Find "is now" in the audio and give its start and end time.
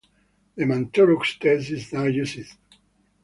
1.69-2.05